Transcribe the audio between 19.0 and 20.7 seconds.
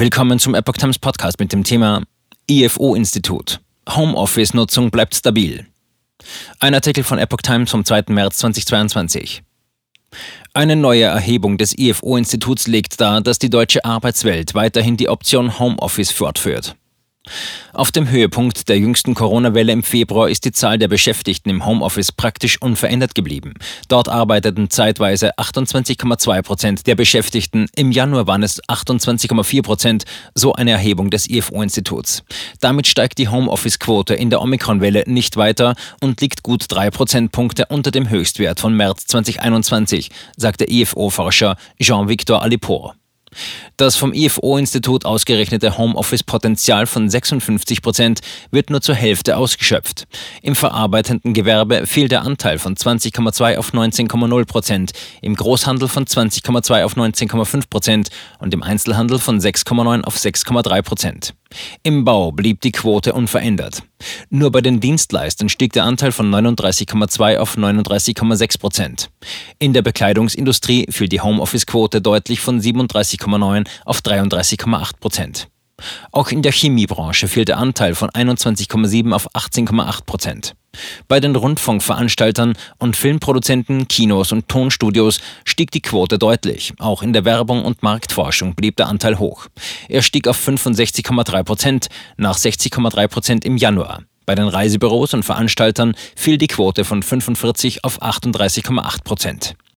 Corona-Welle im Februar ist die